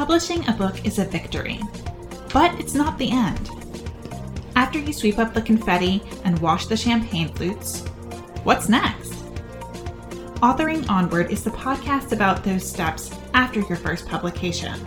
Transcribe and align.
Publishing 0.00 0.48
a 0.48 0.52
book 0.52 0.86
is 0.86 0.98
a 0.98 1.04
victory, 1.04 1.60
but 2.32 2.58
it's 2.58 2.72
not 2.72 2.96
the 2.96 3.10
end. 3.10 3.50
After 4.56 4.78
you 4.78 4.94
sweep 4.94 5.18
up 5.18 5.34
the 5.34 5.42
confetti 5.42 6.02
and 6.24 6.38
wash 6.38 6.64
the 6.64 6.76
champagne 6.76 7.28
flutes, 7.34 7.82
what's 8.42 8.70
next? 8.70 9.12
Authoring 10.40 10.88
Onward 10.88 11.30
is 11.30 11.44
the 11.44 11.50
podcast 11.50 12.12
about 12.12 12.42
those 12.42 12.66
steps 12.66 13.10
after 13.34 13.60
your 13.60 13.76
first 13.76 14.06
publication. 14.06 14.80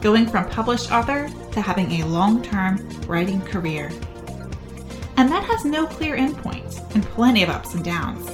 Going 0.00 0.26
from 0.26 0.48
published 0.48 0.90
author 0.90 1.28
to 1.52 1.60
having 1.60 2.00
a 2.00 2.06
long 2.06 2.42
term 2.42 2.88
writing 3.06 3.42
career. 3.42 3.90
And 5.18 5.30
that 5.30 5.44
has 5.44 5.66
no 5.66 5.86
clear 5.86 6.16
endpoint 6.16 6.94
and 6.94 7.04
plenty 7.04 7.42
of 7.42 7.50
ups 7.50 7.74
and 7.74 7.84
downs. 7.84 8.30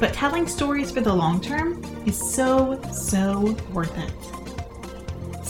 But 0.00 0.14
telling 0.14 0.46
stories 0.46 0.90
for 0.90 1.02
the 1.02 1.12
long 1.12 1.42
term 1.42 1.84
is 2.06 2.16
so, 2.16 2.80
so 2.90 3.54
worth 3.74 3.98
it. 3.98 4.41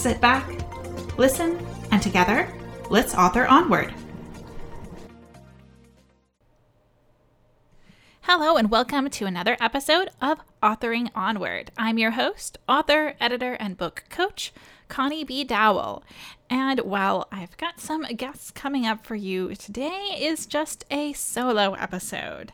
Sit 0.03 0.19
back, 0.19 0.45
listen, 1.17 1.65
and 1.91 2.01
together, 2.01 2.53
let's 2.89 3.15
author 3.15 3.45
onward. 3.45 3.93
Hello, 8.23 8.57
and 8.57 8.69
welcome 8.69 9.09
to 9.11 9.25
another 9.25 9.55
episode 9.61 10.09
of 10.21 10.39
Authoring 10.61 11.09
Onward. 11.15 11.71
I'm 11.77 11.97
your 11.97 12.11
host, 12.11 12.57
author, 12.67 13.15
editor, 13.21 13.53
and 13.53 13.77
book 13.77 14.03
coach, 14.09 14.51
Connie 14.89 15.23
B. 15.23 15.45
Dowell. 15.45 16.03
And 16.49 16.81
while 16.81 17.29
I've 17.31 17.55
got 17.55 17.79
some 17.79 18.01
guests 18.01 18.51
coming 18.51 18.85
up 18.85 19.05
for 19.05 19.15
you, 19.15 19.55
today 19.55 20.17
is 20.19 20.45
just 20.45 20.83
a 20.91 21.13
solo 21.13 21.75
episode. 21.75 22.51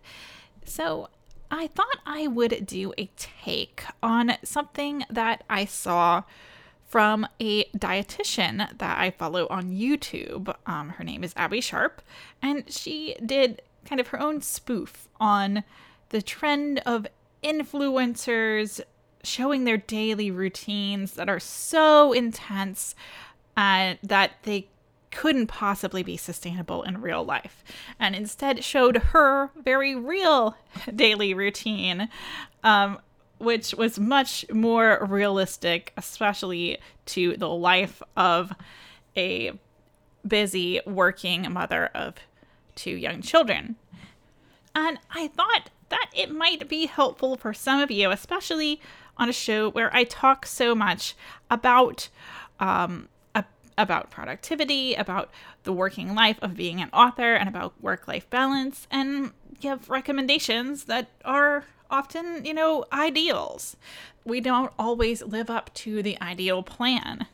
So 0.65 1.09
I 1.49 1.65
thought 1.65 1.97
I 2.05 2.27
would 2.27 2.67
do 2.67 2.93
a 2.95 3.09
take 3.17 3.85
on 4.03 4.33
something 4.43 5.03
that 5.09 5.43
I 5.49 5.65
saw 5.65 6.21
from 6.89 7.27
a 7.39 7.65
dietitian 7.65 8.77
that 8.77 8.97
I 8.99 9.11
follow 9.11 9.47
on 9.47 9.71
YouTube. 9.71 10.53
Um, 10.65 10.89
her 10.89 11.03
name 11.03 11.23
is 11.23 11.33
Abby 11.37 11.61
Sharp, 11.61 12.01
and 12.41 12.69
she 12.69 13.15
did 13.23 13.61
kind 13.85 14.01
of 14.01 14.07
her 14.07 14.19
own 14.19 14.41
spoof 14.41 15.07
on 15.19 15.63
the 16.09 16.21
trend 16.21 16.81
of 16.85 17.07
influencers 17.43 18.81
showing 19.23 19.63
their 19.63 19.77
daily 19.77 20.31
routines 20.31 21.13
that 21.13 21.29
are 21.29 21.39
so 21.39 22.11
intense 22.11 22.95
uh, 23.55 23.93
that 24.01 24.31
they 24.43 24.67
couldn't 25.11 25.47
possibly 25.47 26.03
be 26.03 26.15
sustainable 26.15 26.83
in 26.83 27.01
real 27.01 27.23
life 27.23 27.63
and 27.99 28.15
instead 28.15 28.63
showed 28.63 28.97
her 28.97 29.49
very 29.55 29.95
real 29.95 30.55
daily 30.95 31.33
routine 31.33 32.09
um, 32.63 32.99
which 33.39 33.73
was 33.73 33.99
much 33.99 34.45
more 34.51 35.05
realistic 35.09 35.93
especially 35.97 36.77
to 37.05 37.35
the 37.37 37.49
life 37.49 38.01
of 38.15 38.53
a 39.17 39.51
busy 40.27 40.79
working 40.85 41.51
mother 41.51 41.87
of 41.95 42.15
two 42.75 42.91
young 42.91 43.21
children. 43.21 43.75
And 44.75 44.99
i 45.11 45.27
thought 45.27 45.69
that 45.89 46.09
it 46.15 46.31
might 46.31 46.69
be 46.69 46.85
helpful 46.85 47.35
for 47.35 47.53
some 47.53 47.79
of 47.79 47.89
you 47.89 48.11
especially 48.11 48.79
on 49.17 49.27
a 49.27 49.33
show 49.33 49.69
where 49.69 49.93
i 49.95 50.03
talk 50.03 50.45
so 50.45 50.75
much 50.75 51.15
about 51.49 52.09
um, 52.59 53.07
about 53.79 54.11
productivity, 54.11 54.93
about 54.93 55.31
the 55.63 55.71
working 55.71 56.13
life 56.13 56.37
of 56.41 56.55
being 56.55 56.81
an 56.81 56.89
author, 56.91 57.33
and 57.33 57.47
about 57.47 57.81
work 57.81 58.07
life 58.07 58.29
balance, 58.29 58.87
and 58.91 59.31
give 59.59 59.89
recommendations 59.89 60.83
that 60.83 61.09
are 61.23 61.63
often, 61.89 62.45
you 62.45 62.53
know, 62.53 62.85
ideals. 62.91 63.77
We 64.25 64.41
don't 64.41 64.71
always 64.77 65.23
live 65.23 65.49
up 65.49 65.73
to 65.75 66.03
the 66.03 66.19
ideal 66.21 66.63
plan. 66.63 67.27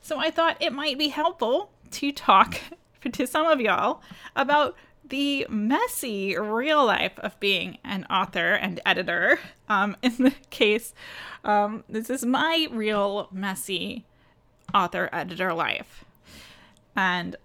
So 0.00 0.18
I 0.18 0.30
thought 0.30 0.56
it 0.60 0.72
might 0.72 0.98
be 0.98 1.08
helpful 1.08 1.70
to 1.92 2.12
talk 2.12 2.60
to 3.12 3.26
some 3.26 3.46
of 3.46 3.60
y'all 3.60 4.02
about 4.36 4.76
the 5.08 5.46
messy 5.50 6.36
real 6.36 6.84
life 6.84 7.18
of 7.18 7.38
being 7.40 7.78
an 7.84 8.04
author 8.10 8.54
and 8.54 8.80
editor. 8.86 9.38
Um, 9.68 9.96
in 10.02 10.16
the 10.16 10.34
case, 10.50 10.94
um, 11.44 11.84
this 11.88 12.10
is 12.10 12.24
my 12.24 12.68
real 12.70 13.28
messy 13.32 14.04
author 14.72 15.08
editor 15.12 15.52
life. 15.52 16.04
And 16.96 17.36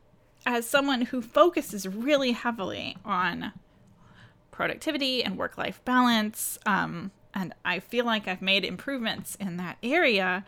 as 0.45 0.65
someone 0.67 1.01
who 1.03 1.21
focuses 1.21 1.87
really 1.87 2.31
heavily 2.31 2.97
on 3.03 3.51
productivity 4.59 5.23
and 5.23 5.37
work 5.37 5.57
life 5.57 5.79
balance, 5.85 6.59
um, 6.65 7.11
and 7.33 7.53
I 7.63 7.79
feel 7.79 8.03
like 8.03 8.27
I've 8.27 8.41
made 8.41 8.65
improvements 8.65 9.35
in 9.35 9.55
that 9.55 9.77
area, 9.81 10.43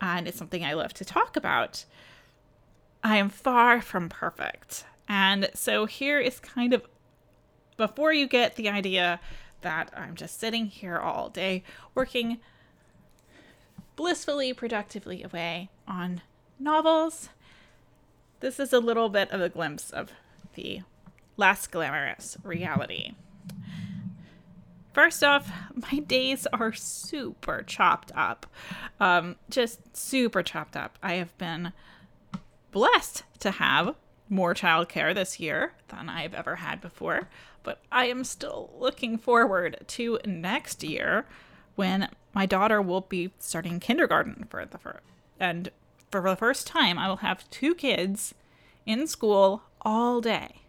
and 0.00 0.28
it's 0.28 0.38
something 0.38 0.64
I 0.64 0.74
love 0.74 0.94
to 0.94 1.04
talk 1.04 1.36
about. 1.36 1.84
I 3.02 3.16
am 3.16 3.28
far 3.28 3.82
from 3.82 4.08
perfect. 4.08 4.84
And 5.08 5.50
so 5.52 5.84
here 5.86 6.20
is 6.20 6.38
kind 6.38 6.74
of 6.74 6.86
before 7.76 8.12
you 8.12 8.28
get 8.28 8.54
the 8.54 8.68
idea 8.68 9.18
that 9.62 9.92
I'm 9.96 10.14
just 10.14 10.38
sitting 10.38 10.66
here 10.66 10.98
all 10.98 11.28
day 11.28 11.64
working 11.92 12.38
blissfully, 13.96 14.52
productively 14.52 15.24
away 15.24 15.70
on 15.88 16.22
novels. 16.60 17.30
This 18.38 18.60
is 18.60 18.72
a 18.72 18.78
little 18.78 19.08
bit 19.08 19.28
of 19.32 19.40
a 19.40 19.48
glimpse 19.48 19.90
of 19.90 20.12
the 20.54 20.82
less 21.36 21.66
glamorous 21.66 22.36
reality. 22.44 23.14
First 24.92 25.22
off, 25.22 25.50
my 25.74 25.98
days 25.98 26.46
are 26.52 26.72
super 26.72 27.62
chopped 27.62 28.12
up. 28.14 28.46
Um, 28.98 29.36
just 29.50 29.96
super 29.96 30.42
chopped 30.42 30.76
up. 30.76 30.98
I 31.02 31.14
have 31.14 31.36
been 31.36 31.72
blessed 32.70 33.24
to 33.40 33.50
have 33.52 33.94
more 34.28 34.54
childcare 34.54 35.14
this 35.14 35.38
year 35.38 35.72
than 35.88 36.08
I've 36.08 36.34
ever 36.34 36.56
had 36.56 36.80
before, 36.80 37.28
but 37.62 37.80
I 37.92 38.06
am 38.06 38.24
still 38.24 38.70
looking 38.78 39.18
forward 39.18 39.84
to 39.86 40.18
next 40.24 40.82
year 40.82 41.26
when 41.74 42.08
my 42.34 42.46
daughter 42.46 42.80
will 42.80 43.02
be 43.02 43.32
starting 43.38 43.80
kindergarten 43.80 44.46
for 44.48 44.64
the 44.64 44.78
first 44.78 45.00
and 45.38 45.70
for 46.10 46.22
the 46.22 46.36
first 46.36 46.66
time 46.66 46.98
I 46.98 47.08
will 47.08 47.16
have 47.16 47.48
two 47.50 47.74
kids 47.74 48.34
in 48.86 49.06
school 49.06 49.62
all 49.82 50.20
day, 50.20 50.62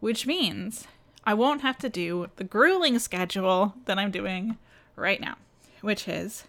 which 0.00 0.26
means 0.26 0.86
I 1.24 1.34
won't 1.34 1.60
have 1.60 1.78
to 1.78 1.88
do 1.88 2.30
the 2.36 2.44
grueling 2.44 2.98
schedule 2.98 3.74
that 3.84 3.98
I'm 3.98 4.10
doing 4.10 4.56
right 4.96 5.20
now, 5.20 5.36
which 5.80 6.08
is 6.08 6.44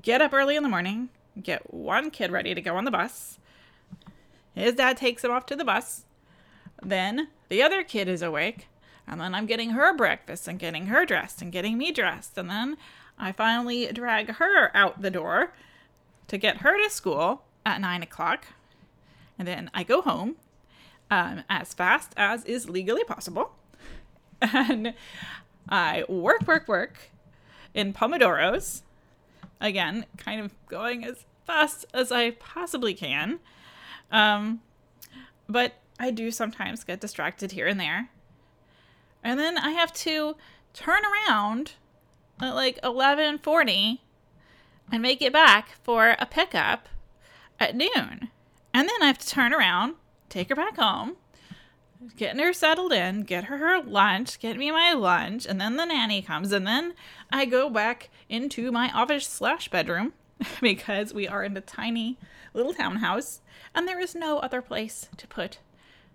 get 0.00 0.22
up 0.22 0.32
early 0.32 0.56
in 0.56 0.62
the 0.62 0.68
morning, 0.68 1.08
get 1.40 1.72
one 1.72 2.10
kid 2.10 2.30
ready 2.30 2.54
to 2.54 2.60
go 2.60 2.76
on 2.76 2.84
the 2.84 2.90
bus. 2.90 3.38
His 4.54 4.74
dad 4.74 4.96
takes 4.96 5.24
him 5.24 5.30
off 5.30 5.46
to 5.46 5.56
the 5.56 5.64
bus. 5.64 6.04
Then 6.82 7.28
the 7.48 7.62
other 7.62 7.82
kid 7.82 8.08
is 8.08 8.22
awake, 8.22 8.68
and 9.06 9.20
then 9.20 9.34
I'm 9.34 9.46
getting 9.46 9.70
her 9.70 9.96
breakfast 9.96 10.46
and 10.46 10.58
getting 10.58 10.86
her 10.86 11.04
dressed 11.04 11.42
and 11.42 11.52
getting 11.52 11.78
me 11.78 11.92
dressed. 11.92 12.36
And 12.38 12.50
then 12.50 12.76
I 13.18 13.32
finally 13.32 13.86
drag 13.92 14.34
her 14.34 14.74
out 14.76 15.02
the 15.02 15.10
door 15.10 15.52
to 16.28 16.38
get 16.38 16.58
her 16.58 16.76
to 16.82 16.90
school 16.90 17.42
at 17.64 17.80
nine 17.80 18.02
o'clock. 18.02 18.46
And 19.38 19.46
then 19.48 19.70
I 19.74 19.82
go 19.82 20.02
home 20.02 20.36
um, 21.10 21.44
as 21.48 21.74
fast 21.74 22.12
as 22.16 22.44
is 22.44 22.68
legally 22.68 23.04
possible. 23.04 23.54
And 24.42 24.94
I 25.68 26.04
work, 26.08 26.46
work, 26.46 26.66
work 26.66 26.98
in 27.74 27.92
Pomodoros. 27.92 28.82
Again, 29.60 30.04
kind 30.16 30.40
of 30.40 30.52
going 30.66 31.04
as 31.04 31.24
fast 31.46 31.86
as 31.94 32.10
I 32.10 32.32
possibly 32.32 32.94
can. 32.94 33.38
Um, 34.10 34.60
but 35.48 35.74
I 35.98 36.10
do 36.10 36.30
sometimes 36.30 36.84
get 36.84 37.00
distracted 37.00 37.52
here 37.52 37.66
and 37.66 37.78
there. 37.78 38.08
And 39.22 39.38
then 39.38 39.56
I 39.56 39.70
have 39.70 39.92
to 39.94 40.36
turn 40.74 41.02
around 41.04 41.72
at 42.40 42.54
like 42.54 42.80
11:40 42.82 44.00
and 44.90 45.02
make 45.02 45.22
it 45.22 45.32
back 45.32 45.76
for 45.82 46.16
a 46.18 46.26
pickup 46.26 46.88
at 47.60 47.76
noon. 47.76 48.30
And 48.74 48.88
then 48.88 49.02
I 49.02 49.06
have 49.06 49.18
to 49.18 49.28
turn 49.28 49.52
around, 49.52 49.94
take 50.28 50.48
her 50.48 50.56
back 50.56 50.76
home, 50.76 51.16
getting 52.16 52.40
her 52.40 52.52
settled 52.52 52.92
in, 52.92 53.22
get 53.22 53.44
her 53.44 53.58
her 53.58 53.82
lunch, 53.82 54.38
get 54.38 54.56
me 54.56 54.70
my 54.70 54.92
lunch, 54.92 55.46
and 55.46 55.60
then 55.60 55.76
the 55.76 55.84
nanny 55.84 56.22
comes, 56.22 56.52
and 56.52 56.66
then 56.66 56.94
I 57.30 57.44
go 57.44 57.68
back 57.70 58.10
into 58.28 58.72
my 58.72 58.90
office 58.92 59.26
slash 59.26 59.68
bedroom 59.68 60.12
because 60.60 61.14
we 61.14 61.28
are 61.28 61.44
in 61.44 61.56
a 61.56 61.60
tiny 61.60 62.18
little 62.54 62.74
townhouse, 62.74 63.40
and 63.74 63.86
there 63.86 64.00
is 64.00 64.14
no 64.14 64.38
other 64.38 64.62
place 64.62 65.08
to 65.16 65.26
put. 65.26 65.58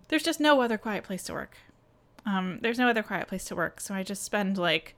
There's 0.08 0.22
just 0.22 0.40
no 0.40 0.60
other 0.60 0.78
quiet 0.78 1.04
place 1.04 1.24
to 1.24 1.32
work. 1.32 1.56
Um, 2.24 2.58
there's 2.62 2.78
no 2.78 2.88
other 2.88 3.02
quiet 3.02 3.28
place 3.28 3.44
to 3.46 3.56
work, 3.56 3.80
so 3.80 3.94
I 3.94 4.02
just 4.02 4.22
spend 4.22 4.58
like 4.58 4.94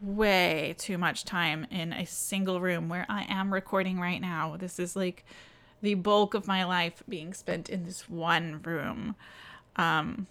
way 0.00 0.74
too 0.78 0.98
much 0.98 1.24
time 1.24 1.66
in 1.70 1.92
a 1.92 2.04
single 2.04 2.60
room 2.60 2.88
where 2.88 3.06
I 3.08 3.24
am 3.28 3.52
recording 3.52 4.00
right 4.00 4.20
now. 4.20 4.56
This 4.56 4.78
is 4.78 4.96
like 4.96 5.24
the 5.80 5.94
bulk 5.94 6.34
of 6.34 6.46
my 6.46 6.64
life 6.64 7.02
being 7.08 7.32
spent 7.34 7.68
in 7.68 7.84
this 7.84 8.08
one 8.08 8.60
room. 8.62 9.14
Um, 9.76 10.26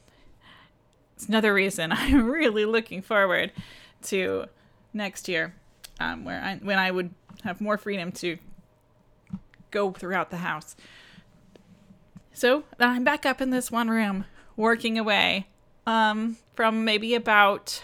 it's 1.15 1.27
another 1.27 1.53
reason 1.53 1.91
I'm 1.95 2.29
really 2.29 2.65
looking 2.65 3.01
forward 3.01 3.51
to 4.03 4.45
next 4.93 5.27
year, 5.27 5.53
um, 5.99 6.25
where 6.25 6.41
I 6.41 6.55
when 6.57 6.79
I 6.79 6.91
would 6.91 7.11
have 7.43 7.61
more 7.61 7.77
freedom 7.77 8.11
to 8.13 8.37
go 9.71 9.91
throughout 9.91 10.29
the 10.29 10.37
house. 10.37 10.75
So 12.33 12.63
I'm 12.79 13.03
back 13.03 13.25
up 13.25 13.41
in 13.41 13.49
this 13.49 13.71
one 13.71 13.89
room 13.89 14.25
working 14.55 14.97
away 14.97 15.47
um, 15.85 16.37
from 16.55 16.85
maybe 16.85 17.15
about, 17.15 17.83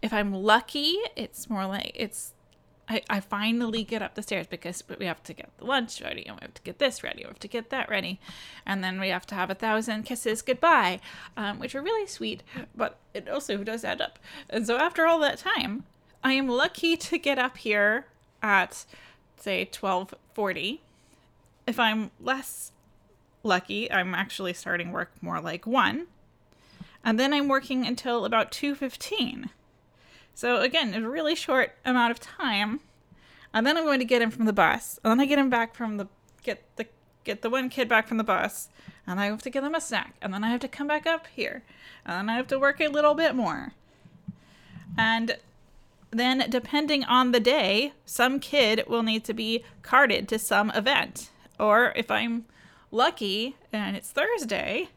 if 0.00 0.12
I'm 0.12 0.32
lucky, 0.32 0.96
it's 1.16 1.50
more 1.50 1.66
like 1.66 1.92
it's 1.94 2.32
I, 2.92 3.02
I 3.08 3.20
finally 3.20 3.84
get 3.84 4.02
up 4.02 4.14
the 4.14 4.22
stairs 4.22 4.46
because 4.46 4.84
we 4.98 5.06
have 5.06 5.22
to 5.22 5.32
get 5.32 5.50
the 5.56 5.64
lunch 5.64 6.02
ready 6.02 6.26
and 6.26 6.36
we 6.36 6.42
have 6.42 6.54
to 6.54 6.62
get 6.62 6.78
this 6.78 7.02
ready, 7.02 7.22
we 7.22 7.28
have 7.28 7.38
to 7.38 7.48
get 7.48 7.70
that 7.70 7.88
ready, 7.88 8.20
and 8.66 8.84
then 8.84 9.00
we 9.00 9.08
have 9.08 9.26
to 9.28 9.34
have 9.34 9.48
a 9.50 9.54
thousand 9.54 10.02
kisses 10.02 10.42
goodbye, 10.42 11.00
um, 11.36 11.58
which 11.58 11.74
are 11.74 11.80
really 11.80 12.06
sweet, 12.06 12.42
but 12.74 12.98
it 13.14 13.28
also 13.28 13.56
does 13.64 13.82
add 13.82 14.02
up. 14.02 14.18
And 14.50 14.66
so 14.66 14.76
after 14.76 15.06
all 15.06 15.18
that 15.20 15.38
time, 15.38 15.84
I 16.22 16.34
am 16.34 16.48
lucky 16.48 16.96
to 16.98 17.18
get 17.18 17.38
up 17.38 17.56
here 17.56 18.06
at 18.42 18.84
say 19.38 19.64
12:40. 19.72 20.80
If 21.66 21.80
I'm 21.80 22.10
less 22.20 22.72
lucky, 23.42 23.90
I'm 23.90 24.14
actually 24.14 24.52
starting 24.52 24.92
work 24.92 25.12
more 25.22 25.40
like 25.40 25.66
1. 25.66 26.08
And 27.04 27.18
then 27.18 27.32
I'm 27.32 27.48
working 27.48 27.86
until 27.86 28.26
about 28.26 28.52
2:15. 28.52 29.48
So 30.34 30.60
again, 30.60 30.94
a 30.94 31.08
really 31.08 31.34
short 31.34 31.76
amount 31.84 32.10
of 32.10 32.20
time. 32.20 32.80
And 33.54 33.66
then 33.66 33.76
I'm 33.76 33.84
going 33.84 33.98
to 33.98 34.04
get 34.04 34.22
him 34.22 34.30
from 34.30 34.46
the 34.46 34.52
bus. 34.52 34.98
And 35.04 35.10
then 35.10 35.20
I 35.20 35.26
get 35.26 35.38
him 35.38 35.50
back 35.50 35.74
from 35.74 35.98
the 35.98 36.08
get 36.42 36.64
the 36.76 36.86
get 37.24 37.42
the 37.42 37.50
one 37.50 37.68
kid 37.68 37.88
back 37.88 38.08
from 38.08 38.16
the 38.16 38.24
bus. 38.24 38.68
And 39.06 39.20
I 39.20 39.26
have 39.26 39.42
to 39.42 39.50
give 39.50 39.64
him 39.64 39.74
a 39.74 39.80
snack. 39.80 40.14
And 40.22 40.32
then 40.32 40.44
I 40.44 40.50
have 40.50 40.60
to 40.60 40.68
come 40.68 40.86
back 40.86 41.06
up 41.06 41.26
here. 41.34 41.62
And 42.04 42.28
then 42.28 42.34
I 42.34 42.36
have 42.36 42.46
to 42.48 42.58
work 42.58 42.80
a 42.80 42.88
little 42.88 43.14
bit 43.14 43.34
more. 43.34 43.72
And 44.96 45.36
then 46.10 46.44
depending 46.50 47.04
on 47.04 47.32
the 47.32 47.40
day, 47.40 47.92
some 48.04 48.38
kid 48.38 48.84
will 48.86 49.02
need 49.02 49.24
to 49.24 49.34
be 49.34 49.64
carted 49.82 50.28
to 50.28 50.38
some 50.38 50.70
event. 50.70 51.30
Or 51.58 51.92
if 51.96 52.10
I'm 52.10 52.44
lucky 52.90 53.56
and 53.72 53.96
it's 53.96 54.10
Thursday, 54.10 54.88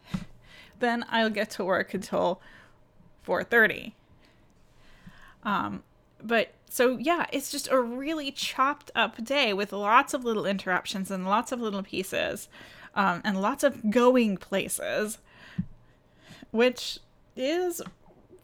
then 0.80 1.06
I'll 1.10 1.30
get 1.30 1.50
to 1.52 1.64
work 1.64 1.94
until 1.94 2.42
4:30. 3.26 3.94
Um, 5.46 5.84
but 6.22 6.54
so 6.70 6.98
yeah, 6.98 7.28
it's 7.32 7.52
just 7.52 7.72
a 7.72 7.80
really 7.80 8.32
chopped 8.32 8.92
up 8.96 9.24
day 9.24 9.54
with 9.54 9.72
lots 9.72 10.14
of 10.14 10.26
little 10.26 10.46
interruptions 10.46 11.12
and 11.12 11.26
lots 11.26 11.52
of 11.52 11.62
little 11.62 11.84
pieces, 11.84 12.50
um, 12.96 13.22
and 13.24 13.42
lots 13.42 13.64
of 13.64 13.92
going 13.92 14.36
places, 14.38 15.20
which 16.52 17.00
is 17.36 17.82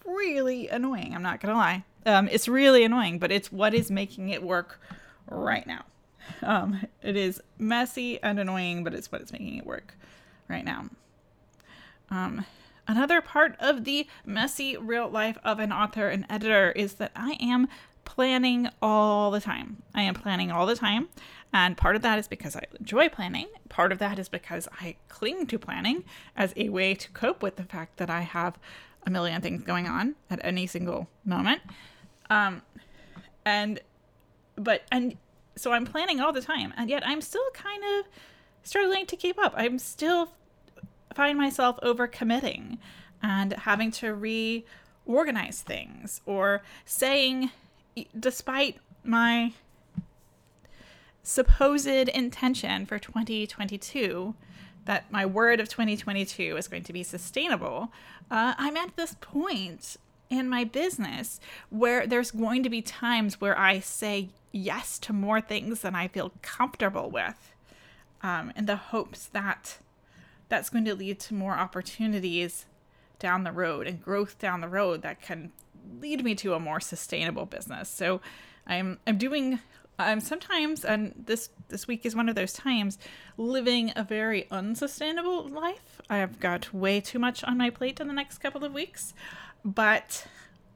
really 0.05 0.69
annoying. 0.69 1.13
I'm 1.15 1.23
not 1.23 1.41
gonna 1.41 1.55
lie. 1.57 1.83
Um, 2.05 2.27
it's 2.29 2.47
really 2.47 2.83
annoying, 2.83 3.19
but 3.19 3.31
it's 3.31 3.51
what 3.51 3.73
is 3.73 3.91
making 3.91 4.29
it 4.29 4.43
work 4.43 4.79
right 5.27 5.65
now. 5.65 5.83
Um, 6.41 6.85
it 7.01 7.15
is 7.15 7.41
messy 7.57 8.21
and 8.21 8.39
annoying, 8.39 8.83
but 8.83 8.93
it's 8.93 9.11
what 9.11 9.21
is 9.21 9.31
making 9.31 9.57
it 9.57 9.65
work 9.65 9.95
right 10.47 10.63
now. 10.63 10.85
Um, 12.09 12.45
Another 12.87 13.21
part 13.21 13.55
of 13.59 13.83
the 13.83 14.07
messy 14.25 14.75
real 14.77 15.09
life 15.09 15.37
of 15.43 15.59
an 15.59 15.71
author 15.71 16.07
and 16.09 16.25
editor 16.29 16.71
is 16.71 16.95
that 16.95 17.11
I 17.15 17.37
am 17.39 17.67
planning 18.05 18.69
all 18.81 19.31
the 19.31 19.39
time. 19.39 19.83
I 19.93 20.01
am 20.01 20.15
planning 20.15 20.51
all 20.51 20.65
the 20.65 20.75
time. 20.75 21.09
And 21.53 21.77
part 21.77 21.95
of 21.95 22.01
that 22.01 22.17
is 22.17 22.27
because 22.27 22.55
I 22.55 22.63
enjoy 22.79 23.09
planning. 23.09 23.47
Part 23.69 23.91
of 23.91 23.99
that 23.99 24.17
is 24.17 24.29
because 24.29 24.67
I 24.79 24.95
cling 25.09 25.47
to 25.47 25.59
planning 25.59 26.03
as 26.35 26.53
a 26.55 26.69
way 26.69 26.93
to 26.95 27.09
cope 27.11 27.43
with 27.43 27.57
the 27.57 27.63
fact 27.63 27.97
that 27.97 28.09
I 28.09 28.21
have 28.21 28.57
a 29.05 29.09
million 29.09 29.41
things 29.41 29.63
going 29.63 29.87
on 29.87 30.15
at 30.29 30.39
any 30.43 30.67
single 30.67 31.07
moment. 31.25 31.61
Um, 32.29 32.61
and, 33.45 33.79
but, 34.55 34.83
and 34.91 35.17
so 35.55 35.71
I'm 35.73 35.85
planning 35.85 36.19
all 36.19 36.31
the 36.31 36.41
time. 36.41 36.73
And 36.77 36.89
yet 36.89 37.05
I'm 37.05 37.21
still 37.21 37.49
kind 37.53 37.83
of 37.83 38.05
struggling 38.63 39.05
to 39.07 39.15
keep 39.15 39.37
up. 39.39 39.53
I'm 39.57 39.79
still 39.79 40.33
find 41.13 41.37
myself 41.37 41.79
overcommitting 41.83 42.77
and 43.21 43.53
having 43.53 43.91
to 43.91 44.13
reorganize 44.13 45.61
things 45.61 46.21
or 46.25 46.61
saying, 46.85 47.51
despite 48.17 48.77
my 49.03 49.53
supposed 51.23 51.87
intention 51.87 52.85
for 52.85 52.97
2022 52.97 54.33
that 54.85 55.11
my 55.11 55.25
word 55.25 55.59
of 55.59 55.69
2022 55.69 56.57
is 56.57 56.67
going 56.67 56.83
to 56.83 56.93
be 56.93 57.03
sustainable, 57.03 57.91
uh, 58.31 58.55
I'm 58.57 58.75
at 58.77 58.95
this 58.95 59.15
point 59.21 59.97
in 60.29 60.49
my 60.49 60.63
business 60.63 61.39
where 61.69 62.07
there's 62.07 62.31
going 62.31 62.63
to 62.63 62.69
be 62.69 62.81
times 62.81 63.39
where 63.39 63.57
I 63.57 63.79
say 63.79 64.29
yes 64.51 64.97
to 64.99 65.13
more 65.13 65.41
things 65.41 65.81
than 65.81 65.93
I 65.93 66.07
feel 66.07 66.31
comfortable 66.41 67.11
with 67.11 67.53
um, 68.23 68.51
in 68.55 68.65
the 68.65 68.77
hopes 68.77 69.25
that 69.27 69.77
that's 70.51 70.69
going 70.69 70.83
to 70.83 70.93
lead 70.93 71.17
to 71.17 71.33
more 71.33 71.53
opportunities 71.53 72.65
down 73.19 73.45
the 73.45 73.53
road 73.53 73.87
and 73.87 74.03
growth 74.03 74.37
down 74.37 74.59
the 74.59 74.67
road 74.67 75.01
that 75.01 75.21
can 75.21 75.49
lead 76.01 76.21
me 76.25 76.35
to 76.35 76.53
a 76.53 76.59
more 76.59 76.81
sustainable 76.81 77.45
business. 77.45 77.89
So 77.89 78.19
I'm 78.67 78.99
I'm 79.07 79.17
doing 79.17 79.59
I'm 79.97 80.19
sometimes 80.19 80.83
and 80.83 81.13
this 81.25 81.51
this 81.69 81.87
week 81.87 82.05
is 82.05 82.17
one 82.17 82.27
of 82.27 82.35
those 82.35 82.51
times 82.51 82.99
living 83.37 83.93
a 83.95 84.03
very 84.03 84.45
unsustainable 84.51 85.47
life. 85.47 86.01
I 86.09 86.17
have 86.17 86.41
got 86.41 86.73
way 86.73 86.99
too 86.99 87.17
much 87.17 87.45
on 87.45 87.57
my 87.57 87.69
plate 87.69 88.01
in 88.01 88.07
the 88.07 88.13
next 88.13 88.39
couple 88.39 88.65
of 88.65 88.73
weeks, 88.73 89.13
but 89.63 90.27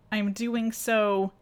I'm 0.09 0.31
doing 0.31 0.71
so 0.71 1.33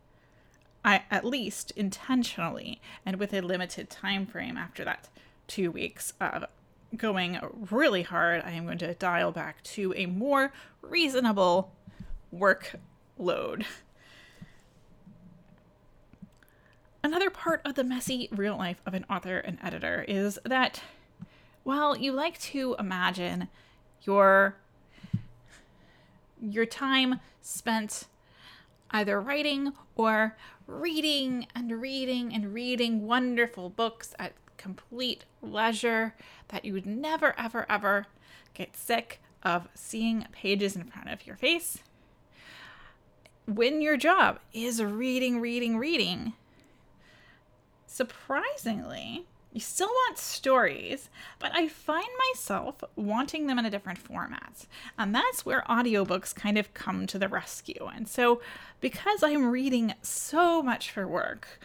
I 0.84 1.04
at 1.12 1.24
least 1.24 1.72
intentionally 1.76 2.82
and 3.06 3.18
with 3.18 3.32
a 3.32 3.42
limited 3.42 3.92
time 3.92 4.26
frame 4.26 4.58
after 4.58 4.84
that 4.86 5.08
2 5.50 5.70
weeks 5.70 6.14
of 6.20 6.46
going 6.96 7.40
really 7.72 8.04
hard, 8.04 8.42
I 8.46 8.52
am 8.52 8.66
going 8.66 8.78
to 8.80 8.94
dial 8.94 9.32
back 9.32 9.64
to 9.64 9.94
a 9.96 10.06
more 10.06 10.54
reasonable 10.82 11.74
workload. 12.36 13.66
Another 17.04 17.30
part 17.30 17.62
of 17.66 17.76
the 17.76 17.84
messy 17.84 18.30
real 18.32 18.58
life 18.58 18.82
of 18.86 18.94
an 18.94 19.06
author 19.10 19.38
and 19.38 19.58
editor 19.62 20.06
is 20.08 20.40
that 20.46 20.82
while 21.64 21.98
you 21.98 22.12
like 22.12 22.40
to 22.40 22.76
imagine 22.80 23.50
your 24.04 24.56
your 26.42 26.66
time 26.66 27.20
spent 27.42 28.08
either 28.92 29.20
writing 29.20 29.74
or 29.96 30.36
reading 30.68 31.48
and 31.56 31.82
reading 31.82 32.34
and 32.34 32.54
reading 32.54 33.06
wonderful 33.06 33.70
books 33.70 34.14
at 34.20 34.34
complete 34.58 35.26
leisure 35.42 36.16
that 36.50 36.66
you 36.66 36.74
would 36.74 36.86
never, 36.86 37.34
ever, 37.38 37.66
ever 37.70 38.08
get 38.54 38.78
sick 38.78 39.20
of 39.44 39.68
seeing 39.74 40.26
pages 40.32 40.76
in 40.76 40.84
front 40.86 41.10
of 41.10 41.26
your 41.28 41.36
face. 41.36 41.80
When 43.46 43.82
your 43.82 43.98
job 43.98 44.40
is 44.54 44.82
reading, 44.82 45.42
reading, 45.42 45.78
reading, 45.78 46.34
surprisingly, 47.86 49.26
you 49.54 49.60
still 49.60 49.88
want 49.88 50.18
stories, 50.18 51.10
but 51.38 51.52
I 51.54 51.68
find 51.68 52.08
myself 52.32 52.84
wanting 52.96 53.46
them 53.46 53.60
in 53.60 53.66
a 53.66 53.70
different 53.70 54.00
format. 54.00 54.66
And 54.98 55.14
that's 55.14 55.46
where 55.46 55.64
audiobooks 55.70 56.34
kind 56.34 56.58
of 56.58 56.74
come 56.74 57.06
to 57.08 57.20
the 57.20 57.28
rescue. 57.28 57.88
And 57.94 58.08
so, 58.08 58.42
because 58.82 59.22
I'm 59.22 59.52
reading 59.52 59.94
so 60.02 60.64
much 60.64 60.90
for 60.90 61.08
work, 61.08 61.60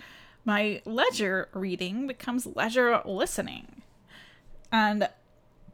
my 0.49 0.81
leisure 0.87 1.50
reading 1.52 2.07
becomes 2.07 2.47
leisure 2.47 3.02
listening. 3.05 3.83
And 4.73 5.09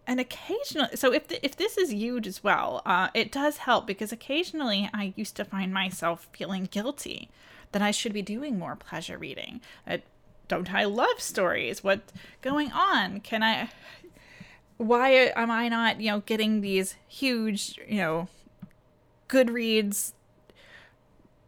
and 0.06 0.20
occasionally 0.20 0.96
so 0.96 1.12
if 1.12 1.28
the, 1.28 1.42
if 1.46 1.56
this 1.56 1.78
is 1.78 1.92
huge 1.92 2.26
as 2.26 2.44
well 2.44 2.82
uh, 2.84 3.08
it 3.14 3.32
does 3.32 3.58
help 3.58 3.86
because 3.86 4.12
occasionally 4.12 4.90
i 4.92 5.14
used 5.16 5.34
to 5.36 5.46
find 5.46 5.72
myself 5.72 6.28
feeling 6.30 6.68
guilty 6.70 7.30
that 7.72 7.80
i 7.80 7.90
should 7.90 8.12
be 8.12 8.20
doing 8.20 8.58
more 8.58 8.76
pleasure 8.76 9.16
reading. 9.16 9.62
Uh, 9.86 9.98
don't 10.48 10.74
i 10.74 10.84
love 10.84 11.20
stories? 11.20 11.82
What's 11.82 12.12
going 12.42 12.70
on? 12.72 13.20
Can 13.20 13.42
i 13.42 13.70
why 14.76 15.08
am 15.10 15.50
i 15.50 15.68
not 15.68 16.00
you 16.00 16.10
know 16.10 16.20
getting 16.20 16.60
these 16.60 16.96
huge 17.08 17.78
you 17.88 17.98
know 17.98 18.28
goodreads 19.28 20.12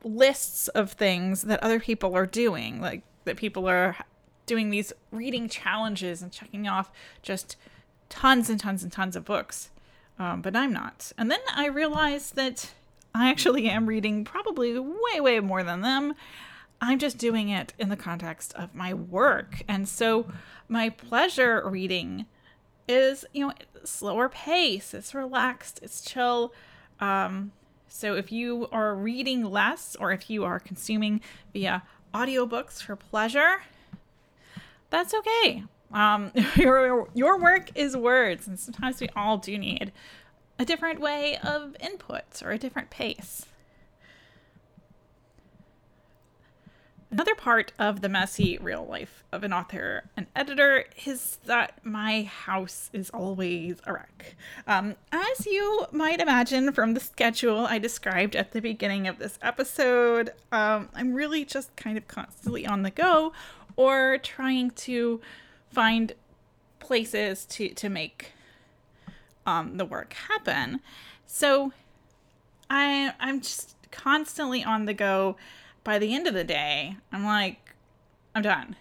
lists 0.02 0.68
of 0.68 0.92
things 0.92 1.42
that 1.42 1.62
other 1.62 1.80
people 1.80 2.16
are 2.16 2.26
doing? 2.26 2.80
Like 2.80 3.02
that 3.26 3.36
people 3.36 3.68
are 3.68 3.96
doing 4.46 4.70
these 4.70 4.92
reading 5.10 5.48
challenges 5.48 6.22
and 6.22 6.32
checking 6.32 6.66
off 6.66 6.90
just 7.22 7.56
tons 8.08 8.48
and 8.48 8.58
tons 8.58 8.82
and 8.82 8.90
tons 8.90 9.16
of 9.16 9.24
books. 9.24 9.70
Um, 10.18 10.40
but 10.40 10.56
I'm 10.56 10.72
not. 10.72 11.12
And 11.18 11.30
then 11.30 11.40
I 11.54 11.66
realized 11.66 12.36
that 12.36 12.72
I 13.14 13.28
actually 13.28 13.68
am 13.68 13.86
reading 13.86 14.24
probably 14.24 14.78
way, 14.78 15.20
way 15.20 15.40
more 15.40 15.62
than 15.62 15.82
them. 15.82 16.14
I'm 16.80 16.98
just 16.98 17.18
doing 17.18 17.48
it 17.48 17.72
in 17.78 17.88
the 17.88 17.96
context 17.96 18.54
of 18.54 18.74
my 18.74 18.94
work. 18.94 19.62
And 19.68 19.88
so 19.88 20.26
my 20.68 20.90
pleasure 20.90 21.62
reading 21.66 22.26
is, 22.88 23.24
you 23.32 23.46
know, 23.46 23.54
slower 23.84 24.28
pace, 24.28 24.94
it's 24.94 25.14
relaxed, 25.14 25.80
it's 25.82 26.02
chill. 26.02 26.52
Um, 27.00 27.52
so 27.88 28.14
if 28.14 28.30
you 28.30 28.68
are 28.72 28.94
reading 28.94 29.44
less 29.44 29.96
or 29.98 30.12
if 30.12 30.28
you 30.28 30.44
are 30.44 30.60
consuming 30.60 31.20
via 31.52 31.82
audiobooks 32.16 32.82
for 32.82 32.96
pleasure, 32.96 33.62
that's 34.88 35.12
okay. 35.12 35.64
Um, 35.92 36.32
your, 36.56 37.08
your 37.14 37.38
work 37.38 37.70
is 37.74 37.94
words, 37.96 38.46
and 38.46 38.58
sometimes 38.58 39.00
we 39.00 39.08
all 39.14 39.36
do 39.36 39.58
need 39.58 39.92
a 40.58 40.64
different 40.64 40.98
way 40.98 41.36
of 41.42 41.76
input 41.80 42.42
or 42.42 42.52
a 42.52 42.58
different 42.58 42.88
pace. 42.88 43.44
Another 47.10 47.36
part 47.36 47.72
of 47.78 48.00
the 48.00 48.08
messy 48.08 48.58
real 48.58 48.84
life 48.84 49.22
of 49.30 49.44
an 49.44 49.52
author 49.52 50.04
and 50.16 50.26
editor 50.34 50.86
is 51.04 51.38
that 51.44 51.78
my 51.84 52.24
house 52.24 52.90
is 52.92 53.10
always 53.10 53.76
a 53.84 53.92
wreck. 53.92 54.34
Um, 54.66 54.96
as 55.12 55.46
you 55.46 55.86
might 55.92 56.20
imagine 56.20 56.72
from 56.72 56.94
the 56.94 57.00
schedule 57.00 57.60
I 57.60 57.78
described 57.78 58.34
at 58.34 58.50
the 58.50 58.60
beginning 58.60 59.06
of 59.06 59.18
this 59.18 59.38
episode, 59.40 60.32
um, 60.50 60.88
I'm 60.94 61.14
really 61.14 61.44
just 61.44 61.74
kind 61.76 61.96
of 61.96 62.08
constantly 62.08 62.66
on 62.66 62.82
the 62.82 62.90
go 62.90 63.32
or 63.76 64.18
trying 64.18 64.70
to 64.72 65.20
find 65.70 66.12
places 66.80 67.44
to, 67.44 67.68
to 67.68 67.88
make 67.88 68.32
um, 69.46 69.76
the 69.76 69.84
work 69.84 70.12
happen. 70.28 70.80
So 71.24 71.72
I, 72.68 73.12
I'm 73.20 73.40
just 73.40 73.76
constantly 73.92 74.64
on 74.64 74.86
the 74.86 74.94
go 74.94 75.36
by 75.86 76.00
the 76.00 76.12
end 76.12 76.26
of 76.26 76.34
the 76.34 76.42
day, 76.42 76.96
I'm 77.12 77.24
like, 77.24 77.76
I'm 78.34 78.42
done. 78.42 78.74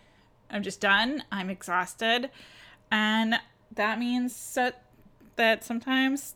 I'm 0.50 0.64
just 0.64 0.82
done. 0.82 1.24
I'm 1.32 1.52
exhausted. 1.52 2.32
And 2.92 3.36
that 3.72 4.00
means 4.00 4.56
that, 4.56 4.82
that 5.36 5.64
sometimes 5.64 6.34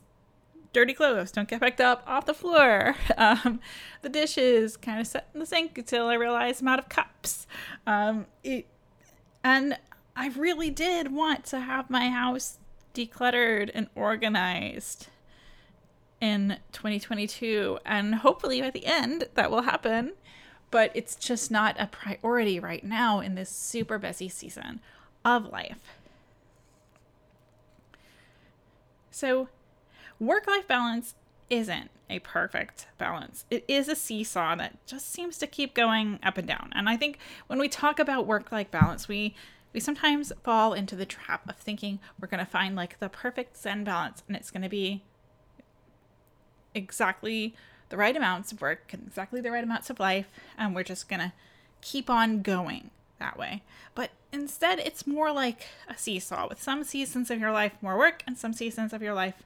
dirty 0.72 0.94
clothes 0.94 1.32
don't 1.32 1.48
get 1.48 1.60
picked 1.60 1.80
up 1.80 2.04
off 2.06 2.24
the 2.24 2.34
floor. 2.34 2.94
Um, 3.18 3.60
the 4.02 4.08
dishes 4.08 4.76
kind 4.76 5.00
of 5.00 5.06
set 5.06 5.28
in 5.34 5.40
the 5.40 5.46
sink 5.46 5.76
until 5.76 6.06
I 6.06 6.14
realize 6.14 6.60
I'm 6.60 6.68
out 6.68 6.78
of 6.78 6.88
cups. 6.88 7.48
Um, 7.86 8.26
it, 8.44 8.66
and 9.42 9.76
I 10.14 10.28
really 10.28 10.70
did 10.70 11.12
want 11.12 11.44
to 11.46 11.58
have 11.58 11.90
my 11.90 12.08
house 12.10 12.58
decluttered 12.94 13.70
and 13.74 13.88
organized 13.96 15.08
in 16.20 16.58
2022. 16.72 17.78
And 17.84 18.14
hopefully 18.16 18.60
by 18.60 18.70
the 18.70 18.86
end, 18.86 19.24
that 19.34 19.50
will 19.50 19.62
happen 19.62 20.12
but 20.70 20.90
it's 20.94 21.16
just 21.16 21.50
not 21.50 21.76
a 21.78 21.86
priority 21.86 22.60
right 22.60 22.84
now 22.84 23.20
in 23.20 23.34
this 23.34 23.50
super 23.50 23.98
busy 23.98 24.28
season 24.28 24.80
of 25.24 25.50
life. 25.50 25.98
So, 29.10 29.48
work 30.18 30.46
life 30.46 30.66
balance 30.68 31.14
isn't 31.50 31.90
a 32.08 32.20
perfect 32.20 32.86
balance. 32.96 33.44
It 33.50 33.64
is 33.68 33.88
a 33.88 33.96
seesaw 33.96 34.54
that 34.56 34.84
just 34.86 35.10
seems 35.12 35.36
to 35.38 35.46
keep 35.46 35.74
going 35.74 36.18
up 36.22 36.38
and 36.38 36.46
down. 36.46 36.70
And 36.74 36.88
I 36.88 36.96
think 36.96 37.18
when 37.48 37.58
we 37.58 37.68
talk 37.68 37.98
about 37.98 38.26
work 38.26 38.52
life 38.52 38.70
balance, 38.70 39.08
we 39.08 39.34
we 39.72 39.80
sometimes 39.80 40.32
fall 40.42 40.72
into 40.72 40.96
the 40.96 41.06
trap 41.06 41.48
of 41.48 41.56
thinking 41.56 42.00
we're 42.20 42.28
going 42.28 42.44
to 42.44 42.50
find 42.50 42.74
like 42.74 42.98
the 42.98 43.08
perfect 43.08 43.56
zen 43.56 43.84
balance 43.84 44.22
and 44.26 44.36
it's 44.36 44.50
going 44.50 44.62
to 44.62 44.68
be 44.68 45.04
exactly 46.74 47.54
the 47.90 47.96
right 47.96 48.16
amounts 48.16 48.50
of 48.52 48.60
work 48.60 48.92
and 48.92 49.06
exactly 49.06 49.40
the 49.40 49.50
right 49.50 49.64
amounts 49.64 49.90
of 49.90 50.00
life, 50.00 50.28
and 50.56 50.74
we're 50.74 50.82
just 50.82 51.08
gonna 51.08 51.32
keep 51.82 52.08
on 52.10 52.42
going 52.42 52.90
that 53.18 53.38
way. 53.38 53.62
But 53.94 54.10
instead, 54.32 54.78
it's 54.78 55.06
more 55.06 55.30
like 55.30 55.66
a 55.88 55.96
seesaw 55.96 56.48
with 56.48 56.62
some 56.62 56.82
seasons 56.84 57.30
of 57.30 57.38
your 57.38 57.52
life 57.52 57.72
more 57.80 57.98
work 57.98 58.22
and 58.26 58.36
some 58.36 58.52
seasons 58.52 58.92
of 58.92 59.02
your 59.02 59.14
life 59.14 59.42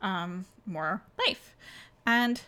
um, 0.00 0.46
more 0.64 1.02
life. 1.26 1.56
And 2.06 2.40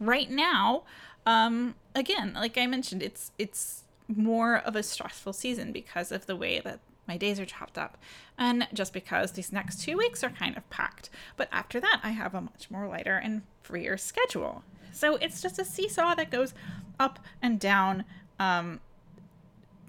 right 0.00 0.30
now, 0.30 0.84
um, 1.26 1.74
again, 1.94 2.34
like 2.34 2.56
I 2.56 2.66
mentioned, 2.66 3.02
it's 3.02 3.32
it's 3.38 3.84
more 4.08 4.56
of 4.56 4.76
a 4.76 4.82
stressful 4.82 5.32
season 5.32 5.72
because 5.72 6.12
of 6.12 6.26
the 6.26 6.36
way 6.36 6.60
that 6.60 6.80
my 7.06 7.16
days 7.16 7.38
are 7.38 7.46
chopped 7.46 7.76
up, 7.76 7.98
and 8.38 8.66
just 8.72 8.92
because 8.92 9.32
these 9.32 9.52
next 9.52 9.82
two 9.82 9.96
weeks 9.96 10.22
are 10.24 10.30
kind 10.30 10.56
of 10.56 10.68
packed. 10.70 11.10
But 11.36 11.48
after 11.52 11.80
that, 11.80 12.00
I 12.02 12.10
have 12.10 12.34
a 12.34 12.40
much 12.40 12.70
more 12.70 12.86
lighter 12.86 13.16
and 13.16 13.42
freer 13.62 13.96
schedule. 13.96 14.62
So 14.94 15.16
it's 15.16 15.42
just 15.42 15.58
a 15.58 15.64
seesaw 15.64 16.14
that 16.14 16.30
goes 16.30 16.54
up 16.98 17.18
and 17.42 17.58
down 17.58 18.04
um, 18.38 18.80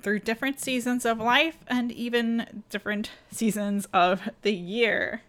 through 0.01 0.19
different 0.19 0.59
seasons 0.59 1.05
of 1.05 1.19
life 1.19 1.57
and 1.67 1.91
even 1.91 2.63
different 2.69 3.12
seasons 3.31 3.88
of 3.93 4.29
the 4.41 4.53
year. 4.53 5.21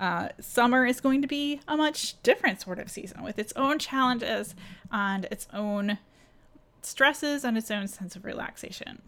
Uh, 0.00 0.30
summer 0.40 0.86
is 0.86 1.00
going 1.00 1.22
to 1.22 1.28
be 1.28 1.60
a 1.68 1.76
much 1.76 2.20
different 2.22 2.60
sort 2.60 2.78
of 2.78 2.90
season 2.90 3.22
with 3.22 3.38
its 3.38 3.52
own 3.54 3.78
challenges 3.78 4.54
and 4.90 5.26
its 5.26 5.46
own 5.52 5.98
stresses 6.80 7.44
and 7.44 7.56
its 7.56 7.70
own 7.70 7.86
sense 7.86 8.16
of 8.16 8.24
relaxation. 8.24 9.02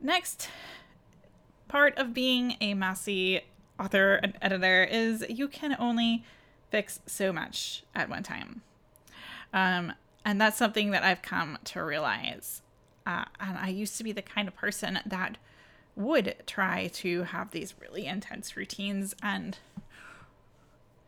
Next 0.00 0.48
part 1.68 1.96
of 1.96 2.12
being 2.12 2.56
a 2.60 2.74
messy 2.74 3.42
author 3.78 4.14
and 4.22 4.34
editor 4.40 4.84
is 4.84 5.24
you 5.28 5.48
can 5.48 5.76
only 5.78 6.24
fix 6.70 7.00
so 7.06 7.32
much 7.32 7.84
at 7.94 8.08
one 8.08 8.22
time. 8.22 8.62
Um, 9.52 9.92
and 10.24 10.40
that's 10.40 10.56
something 10.56 10.90
that 10.92 11.02
I've 11.02 11.22
come 11.22 11.58
to 11.64 11.84
realize. 11.84 12.62
Uh, 13.06 13.24
and 13.40 13.58
I 13.58 13.68
used 13.68 13.98
to 13.98 14.04
be 14.04 14.12
the 14.12 14.22
kind 14.22 14.48
of 14.48 14.56
person 14.56 15.00
that 15.04 15.36
would 15.96 16.36
try 16.46 16.88
to 16.88 17.24
have 17.24 17.50
these 17.50 17.74
really 17.80 18.06
intense 18.06 18.56
routines 18.56 19.14
and 19.22 19.58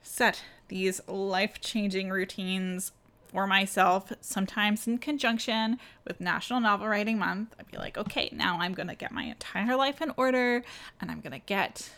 set 0.02 0.42
these 0.68 1.00
life 1.08 1.60
changing 1.60 2.10
routines 2.10 2.92
for 3.28 3.46
myself, 3.46 4.12
sometimes 4.20 4.86
in 4.86 4.98
conjunction 4.98 5.78
with 6.06 6.20
National 6.20 6.60
Novel 6.60 6.88
Writing 6.88 7.18
Month. 7.18 7.54
I'd 7.58 7.70
be 7.70 7.78
like, 7.78 7.96
okay, 7.96 8.28
now 8.32 8.58
I'm 8.60 8.74
going 8.74 8.88
to 8.88 8.94
get 8.94 9.10
my 9.10 9.24
entire 9.24 9.76
life 9.76 10.00
in 10.00 10.12
order 10.16 10.62
and 11.00 11.10
I'm 11.10 11.20
going 11.20 11.32
to 11.32 11.44
get 11.46 11.90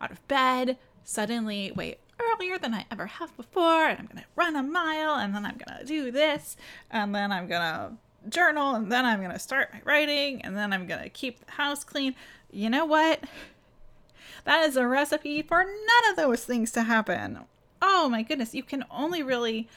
out 0.00 0.10
of 0.10 0.26
bed 0.28 0.78
suddenly 1.04 1.72
way 1.72 1.98
earlier 2.20 2.58
than 2.58 2.74
I 2.74 2.86
ever 2.90 3.06
have 3.06 3.36
before, 3.36 3.86
and 3.86 3.98
I'm 3.98 4.06
gonna 4.06 4.24
run 4.36 4.56
a 4.56 4.62
mile, 4.62 5.16
and 5.16 5.34
then 5.34 5.44
I'm 5.44 5.58
gonna 5.58 5.84
do 5.84 6.10
this, 6.10 6.56
and 6.90 7.14
then 7.14 7.32
I'm 7.32 7.48
gonna 7.48 7.96
journal, 8.28 8.74
and 8.74 8.90
then 8.90 9.04
I'm 9.04 9.20
gonna 9.20 9.38
start 9.38 9.72
my 9.72 9.80
writing, 9.84 10.42
and 10.42 10.56
then 10.56 10.72
I'm 10.72 10.86
gonna 10.86 11.08
keep 11.08 11.44
the 11.44 11.52
house 11.52 11.84
clean. 11.84 12.14
You 12.50 12.70
know 12.70 12.84
what? 12.84 13.20
That 14.44 14.66
is 14.68 14.76
a 14.76 14.86
recipe 14.86 15.42
for 15.42 15.64
none 15.64 16.10
of 16.10 16.16
those 16.16 16.44
things 16.44 16.72
to 16.72 16.82
happen. 16.82 17.40
Oh 17.80 18.08
my 18.08 18.22
goodness, 18.22 18.54
you 18.54 18.62
can 18.62 18.84
only 18.90 19.22
really 19.22 19.68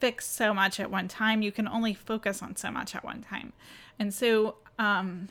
fix 0.00 0.26
so 0.26 0.52
much 0.52 0.78
at 0.78 0.90
one 0.90 1.08
time. 1.08 1.42
You 1.42 1.52
can 1.52 1.66
only 1.66 1.94
focus 1.94 2.42
on 2.42 2.56
so 2.56 2.70
much 2.70 2.94
at 2.94 3.04
one 3.04 3.22
time. 3.22 3.52
And 3.98 4.12
so, 4.12 4.56
um, 4.78 5.28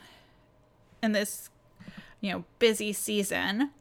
in 1.04 1.12
this, 1.12 1.50
you 2.22 2.32
know, 2.32 2.46
busy 2.58 2.94
season, 2.94 3.72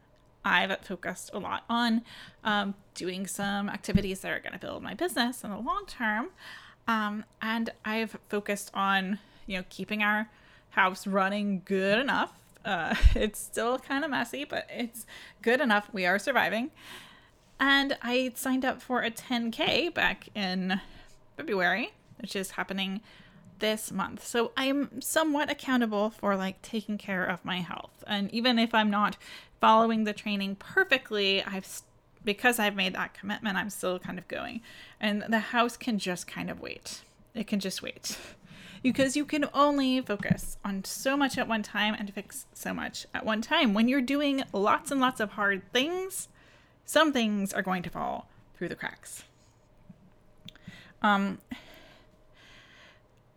I've 0.44 0.76
focused 0.80 1.30
a 1.32 1.38
lot 1.38 1.64
on 1.68 2.02
um, 2.42 2.74
doing 2.94 3.26
some 3.26 3.68
activities 3.68 4.20
that 4.20 4.32
are 4.32 4.40
going 4.40 4.52
to 4.52 4.58
build 4.58 4.82
my 4.82 4.94
business 4.94 5.42
in 5.42 5.50
the 5.50 5.58
long 5.58 5.84
term. 5.86 6.28
Um, 6.86 7.24
and 7.40 7.70
I've 7.84 8.18
focused 8.28 8.70
on, 8.74 9.18
you 9.46 9.58
know, 9.58 9.64
keeping 9.70 10.02
our 10.02 10.28
house 10.70 11.06
running 11.06 11.62
good 11.64 11.98
enough. 11.98 12.32
Uh, 12.64 12.94
it's 13.14 13.38
still 13.38 13.78
kind 13.78 14.04
of 14.04 14.10
messy, 14.10 14.44
but 14.44 14.66
it's 14.70 15.06
good 15.42 15.60
enough. 15.60 15.88
We 15.92 16.06
are 16.06 16.18
surviving. 16.18 16.70
And 17.58 17.96
I 18.02 18.32
signed 18.34 18.64
up 18.64 18.82
for 18.82 19.02
a 19.02 19.10
10K 19.10 19.94
back 19.94 20.28
in 20.34 20.80
February, 21.36 21.92
which 22.20 22.36
is 22.36 22.52
happening 22.52 23.00
this 23.60 23.92
month. 23.92 24.26
So 24.26 24.52
I'm 24.56 25.00
somewhat 25.00 25.50
accountable 25.50 26.10
for 26.10 26.36
like 26.36 26.60
taking 26.62 26.98
care 26.98 27.24
of 27.24 27.44
my 27.44 27.60
health. 27.60 28.04
And 28.06 28.32
even 28.34 28.58
if 28.58 28.74
I'm 28.74 28.90
not 28.90 29.16
following 29.64 30.04
the 30.04 30.12
training 30.12 30.54
perfectly, 30.56 31.42
I've 31.42 31.66
because 32.22 32.58
I've 32.58 32.76
made 32.76 32.94
that 32.94 33.14
commitment, 33.14 33.56
I'm 33.56 33.70
still 33.70 33.98
kind 33.98 34.18
of 34.18 34.28
going. 34.28 34.60
And 35.00 35.24
the 35.26 35.38
house 35.38 35.78
can 35.78 35.98
just 35.98 36.26
kind 36.26 36.50
of 36.50 36.60
wait. 36.60 37.00
It 37.34 37.46
can 37.46 37.60
just 37.60 37.80
wait. 37.82 38.18
Because 38.82 39.16
you 39.16 39.24
can 39.24 39.46
only 39.54 40.02
focus 40.02 40.58
on 40.66 40.84
so 40.84 41.16
much 41.16 41.38
at 41.38 41.48
one 41.48 41.62
time 41.62 41.96
and 41.98 42.12
fix 42.12 42.44
so 42.52 42.74
much 42.74 43.06
at 43.14 43.24
one 43.24 43.40
time. 43.40 43.72
When 43.72 43.88
you're 43.88 44.02
doing 44.02 44.42
lots 44.52 44.90
and 44.90 45.00
lots 45.00 45.18
of 45.18 45.30
hard 45.30 45.62
things, 45.72 46.28
some 46.84 47.10
things 47.10 47.54
are 47.54 47.62
going 47.62 47.82
to 47.84 47.88
fall 47.88 48.28
through 48.58 48.68
the 48.68 48.74
cracks. 48.74 49.24
Um, 51.00 51.38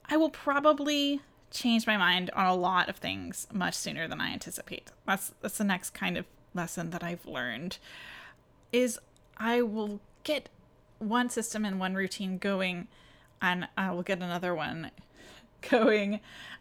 I 0.10 0.18
will 0.18 0.30
probably 0.32 1.22
change 1.52 1.88
my 1.88 1.98
mind 1.98 2.30
on 2.32 2.46
a 2.46 2.56
lot 2.56 2.90
of 2.90 2.98
things 2.98 3.48
much 3.54 3.74
sooner 3.74 4.08
than 4.08 4.22
I 4.22 4.32
anticipate. 4.32 4.92
That's 5.06 5.34
that's 5.42 5.58
the 5.58 5.64
next 5.64 5.92
kind 5.92 6.18
of 6.18 6.26
lesson 6.54 6.90
that 6.92 7.04
I've 7.04 7.26
learned 7.26 7.78
is 8.72 9.00
I 9.38 9.62
will 9.62 10.00
get 10.24 10.50
one 11.00 11.30
system 11.30 11.64
and 11.64 11.80
one 11.80 11.96
routine 11.96 12.38
going 12.38 12.88
and 13.42 13.68
I 13.78 13.92
will 13.92 14.04
get 14.04 14.20
another 14.20 14.54
one 14.54 14.92
going 15.70 16.20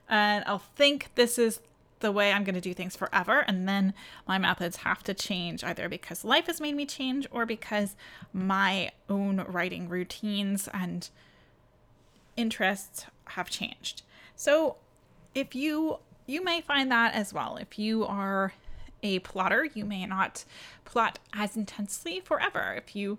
and 0.09 0.45
I'll 0.47 0.59
think 0.59 1.11
this 1.15 1.39
is 1.39 1.61
the 2.01 2.13
way 2.13 2.31
I'm 2.31 2.45
going 2.45 2.55
to 2.55 2.61
do 2.61 2.75
things 2.75 2.95
forever 2.95 3.41
and 3.41 3.67
then 3.67 3.95
my 4.29 4.39
methods 4.39 4.79
have 4.79 5.03
to 5.05 5.15
change 5.15 5.65
either 5.65 5.89
because 5.89 6.25
life 6.25 6.47
has 6.47 6.61
made 6.61 6.77
me 6.77 6.85
change 6.85 7.27
or 7.31 7.47
because 7.47 7.97
my 8.33 8.91
own 9.09 9.45
writing 9.49 9.89
routines 9.89 10.69
and 10.75 11.09
interests 12.37 13.07
have 13.29 13.49
changed. 13.49 14.03
So 14.37 14.77
if 15.35 15.55
you 15.55 15.99
you 16.27 16.43
may 16.43 16.61
find 16.61 16.91
that 16.91 17.15
as 17.15 17.33
well. 17.33 17.57
If 17.57 17.79
you 17.79 18.05
are 18.05 18.53
a 19.03 19.21
plotter, 19.21 19.65
you 19.65 19.85
may 19.85 20.07
not 20.07 20.45
plot 20.85 21.19
as 21.33 21.57
intensely 21.57 22.21
forever. 22.21 22.75
If 22.77 22.97
you 22.97 23.19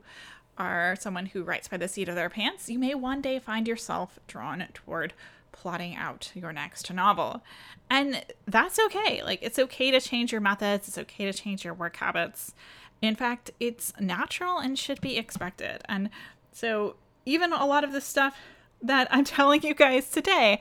are 0.57 0.95
someone 0.99 1.27
who 1.27 1.43
writes 1.43 1.67
by 1.67 1.77
the 1.77 1.87
seat 1.87 2.09
of 2.09 2.15
their 2.15 2.29
pants, 2.29 2.69
you 2.69 2.79
may 2.79 2.95
one 2.95 3.21
day 3.21 3.39
find 3.39 3.67
yourself 3.67 4.19
drawn 4.27 4.65
toward 4.73 5.13
plotting 5.51 5.95
out 5.95 6.31
your 6.35 6.51
next 6.51 6.91
novel. 6.91 7.43
And 7.89 8.25
that's 8.45 8.79
okay. 8.79 9.23
Like, 9.23 9.39
it's 9.41 9.59
okay 9.59 9.91
to 9.91 10.01
change 10.01 10.31
your 10.31 10.41
methods, 10.41 10.87
it's 10.87 10.97
okay 10.97 11.25
to 11.25 11.33
change 11.33 11.63
your 11.63 11.73
work 11.73 11.95
habits. 11.97 12.53
In 13.01 13.15
fact, 13.15 13.51
it's 13.59 13.93
natural 13.99 14.57
and 14.57 14.77
should 14.77 14.99
be 14.99 15.17
expected. 15.17 15.81
And 15.85 16.09
so, 16.51 16.95
even 17.25 17.53
a 17.53 17.65
lot 17.65 17.83
of 17.83 17.91
the 17.91 18.01
stuff 18.01 18.37
that 18.81 19.07
I'm 19.11 19.23
telling 19.23 19.61
you 19.63 19.73
guys 19.73 20.09
today, 20.09 20.59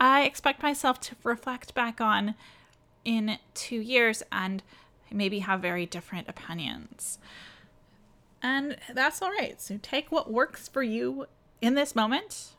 I 0.00 0.22
expect 0.22 0.62
myself 0.62 1.00
to 1.00 1.16
reflect 1.24 1.74
back 1.74 2.00
on 2.00 2.34
in 3.04 3.38
two 3.54 3.80
years 3.80 4.22
and 4.30 4.62
maybe 5.10 5.40
have 5.40 5.60
very 5.60 5.86
different 5.86 6.28
opinions. 6.28 7.18
And 8.42 8.76
that's 8.92 9.20
all 9.20 9.30
right. 9.30 9.60
So 9.60 9.78
take 9.82 10.12
what 10.12 10.30
works 10.30 10.68
for 10.68 10.82
you 10.82 11.26
in 11.60 11.74
this 11.74 11.96
moment, 11.96 12.50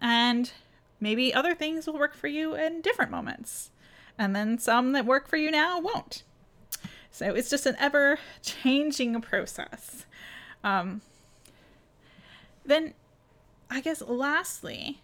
and 0.00 0.50
maybe 0.98 1.34
other 1.34 1.54
things 1.54 1.86
will 1.86 1.98
work 1.98 2.14
for 2.14 2.28
you 2.28 2.54
in 2.54 2.80
different 2.80 3.10
moments. 3.10 3.70
And 4.18 4.34
then 4.34 4.58
some 4.58 4.92
that 4.92 5.04
work 5.04 5.28
for 5.28 5.36
you 5.36 5.50
now 5.50 5.78
won't. 5.78 6.22
So 7.10 7.34
it's 7.34 7.50
just 7.50 7.66
an 7.66 7.76
ever 7.78 8.18
changing 8.42 9.20
process. 9.20 10.06
Um, 10.64 11.02
then, 12.64 12.94
I 13.70 13.80
guess, 13.80 14.00
lastly, 14.00 15.00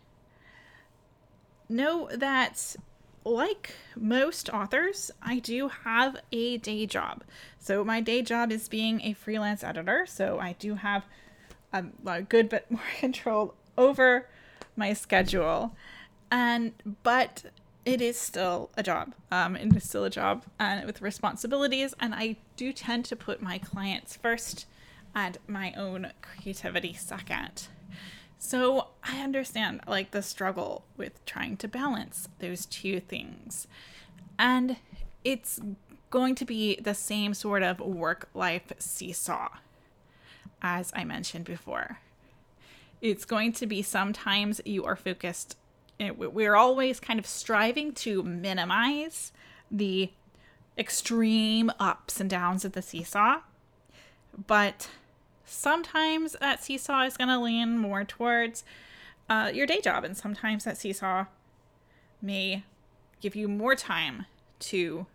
know 1.72 2.08
that 2.14 2.76
like 3.24 3.74
most 3.96 4.50
authors, 4.50 5.10
I 5.22 5.38
do 5.38 5.68
have 5.68 6.16
a 6.32 6.58
day 6.58 6.86
job. 6.86 7.22
So 7.58 7.84
my 7.84 8.00
day 8.00 8.22
job 8.22 8.50
is 8.50 8.68
being 8.68 9.00
a 9.02 9.12
freelance 9.12 9.62
editor. 9.62 10.06
So 10.06 10.38
I 10.40 10.54
do 10.58 10.74
have 10.74 11.04
a, 11.72 11.84
a 12.06 12.22
good 12.22 12.48
bit 12.48 12.66
more 12.70 12.80
control 12.98 13.54
over 13.78 14.28
my 14.76 14.92
schedule, 14.92 15.74
and 16.30 16.72
but 17.02 17.44
it 17.84 18.00
is 18.00 18.18
still 18.18 18.70
a 18.76 18.82
job. 18.82 19.14
Um, 19.30 19.56
it 19.56 19.74
is 19.74 19.84
still 19.84 20.04
a 20.04 20.10
job 20.10 20.44
and 20.58 20.86
with 20.86 21.02
responsibilities, 21.02 21.94
and 22.00 22.14
I 22.14 22.36
do 22.56 22.72
tend 22.72 23.04
to 23.06 23.16
put 23.16 23.42
my 23.42 23.58
clients 23.58 24.16
first 24.16 24.66
and 25.14 25.38
my 25.46 25.72
own 25.74 26.12
creativity 26.22 26.94
second. 26.94 27.68
So 28.44 28.88
I 29.04 29.22
understand 29.22 29.82
like 29.86 30.10
the 30.10 30.20
struggle 30.20 30.84
with 30.96 31.24
trying 31.24 31.56
to 31.58 31.68
balance 31.68 32.28
those 32.40 32.66
two 32.66 32.98
things. 32.98 33.68
And 34.36 34.78
it's 35.22 35.60
going 36.10 36.34
to 36.34 36.44
be 36.44 36.74
the 36.80 36.92
same 36.92 37.34
sort 37.34 37.62
of 37.62 37.78
work 37.78 38.28
life 38.34 38.72
seesaw 38.80 39.48
as 40.60 40.90
I 40.94 41.04
mentioned 41.04 41.44
before. 41.44 42.00
It's 43.00 43.24
going 43.24 43.52
to 43.54 43.66
be 43.66 43.80
sometimes 43.80 44.60
you 44.64 44.84
are 44.84 44.96
focused, 44.96 45.56
eh, 46.00 46.10
we're 46.10 46.56
always 46.56 46.98
kind 46.98 47.20
of 47.20 47.26
striving 47.26 47.92
to 47.94 48.24
minimize 48.24 49.30
the 49.70 50.10
extreme 50.76 51.70
ups 51.78 52.20
and 52.20 52.28
downs 52.28 52.64
of 52.64 52.72
the 52.72 52.82
seesaw. 52.82 53.38
But 54.48 54.88
sometimes 55.52 56.36
that 56.40 56.64
seesaw 56.64 57.02
is 57.02 57.16
going 57.16 57.28
to 57.28 57.38
lean 57.38 57.78
more 57.78 58.04
towards 58.04 58.64
uh, 59.28 59.50
your 59.52 59.66
day 59.66 59.80
job, 59.80 60.04
and 60.04 60.16
sometimes 60.16 60.64
that 60.64 60.78
seesaw 60.78 61.26
may 62.20 62.64
give 63.20 63.36
you 63.36 63.48
more 63.48 63.74
time 63.74 64.26
to 64.58 65.06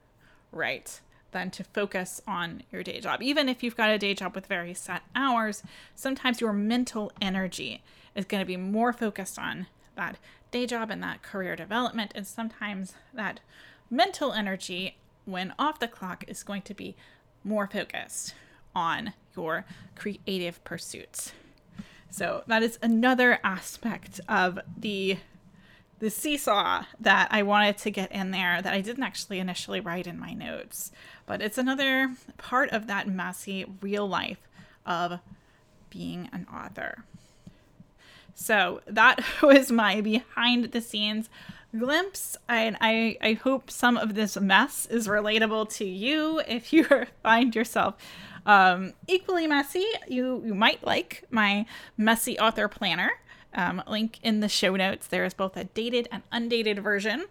write 0.52 1.02
than 1.32 1.52
to 1.52 1.64
focus 1.64 2.22
on 2.28 2.64
your 2.72 2.84
day 2.84 3.00
job. 3.00 3.22
Even 3.22 3.50
if 3.50 3.62
you've 3.62 3.76
got 3.76 3.90
a 3.90 3.98
day 3.98 4.14
job 4.14 4.34
with 4.34 4.46
very 4.46 4.74
set 4.74 5.02
hours, 5.16 5.64
sometimes 5.96 6.40
your 6.40 6.54
mental 6.54 7.12
energy 7.22 7.82
is 8.16 8.26
going 8.26 8.42
to 8.42 8.46
be 8.46 8.58
more 8.58 8.94
focused 8.94 9.38
on 9.38 9.68
that 9.96 10.18
day 10.52 10.66
job 10.66 10.90
and 10.90 11.04
that 11.04 11.22
career 11.22 11.56
development, 11.56 12.12
and 12.16 12.26
sometimes 12.26 12.94
that 13.14 13.40
mental 13.90 14.32
energy 14.32 14.98
when 15.26 15.54
off 15.60 15.80
the 15.80 15.88
clock 15.88 16.24
is 16.28 16.44
going 16.44 16.62
to 16.62 16.74
be 16.74 16.96
more 17.44 17.68
focused 17.68 18.34
on 18.78 19.14
your 19.36 19.66
creative 19.96 20.64
pursuits. 20.64 21.32
So 22.12 22.44
that 22.46 22.62
is 22.62 22.78
another 22.84 23.40
aspect 23.44 24.22
of 24.30 24.60
the 24.78 25.18
the 26.00 26.12
seesaw 26.12 26.84
that 27.00 27.28
I 27.32 27.42
wanted 27.42 27.80
to 27.80 27.90
get 27.90 28.12
in 28.12 28.30
there 28.30 28.62
that 28.62 28.72
I 28.72 28.82
didn't 28.82 29.02
actually 29.02 29.40
initially 29.40 29.80
write 29.80 30.06
in 30.06 30.20
my 30.20 30.32
notes. 30.32 30.92
But 31.26 31.42
it's 31.42 31.58
another 31.58 32.14
part 32.38 32.70
of 32.70 32.86
that 32.86 33.08
messy 33.08 33.66
real 33.82 34.08
life 34.08 34.48
of 34.86 35.20
being 35.90 36.30
an 36.32 36.46
author. 36.54 37.04
So 38.36 38.82
that 38.86 39.24
was 39.42 39.72
my 39.72 40.02
behind 40.02 40.66
the 40.66 40.82
scenes 40.82 41.32
glimpse. 41.76 42.38
And 42.48 42.78
I, 42.80 43.18
I 43.20 43.34
hope 43.34 43.72
some 43.72 43.98
of 43.98 44.14
this 44.14 44.40
mess 44.40 44.86
is 44.86 45.08
relatable 45.08 45.74
to 45.78 45.86
you 45.86 46.42
if 46.48 46.72
you 46.72 46.86
find 47.24 47.56
yourself 47.56 47.96
um, 48.48 48.94
equally 49.08 49.46
messy, 49.46 49.86
you, 50.08 50.42
you 50.44 50.56
might 50.56 50.84
like 50.84 51.26
my 51.30 51.66
messy 51.98 52.40
author 52.40 52.68
planner. 52.68 53.12
Um, 53.54 53.82
link 53.88 54.20
in 54.22 54.40
the 54.40 54.50
show 54.50 54.76
notes. 54.76 55.08
There 55.08 55.26
is 55.26 55.34
both 55.34 55.58
a 55.58 55.64
dated 55.64 56.08
and 56.12 56.22
undated 56.32 56.80
version. 56.80 57.26